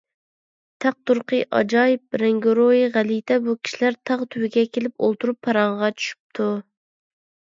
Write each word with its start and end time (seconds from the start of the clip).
تەق- 0.83 0.95
تۇرقى 1.09 1.41
ئاجايىپ، 1.57 2.17
رەڭگىرويى 2.21 2.87
غەلىتە 2.95 3.37
بۇ 3.49 3.55
كىشىلەر 3.67 3.97
تاغ 4.11 4.23
تۈۋىگە 4.35 4.63
كېلىپ 4.77 5.07
ئولتۇرۇپ 5.09 5.39
پاراڭغا 5.49 5.91
چۈشۈپتۇ. 5.99 6.49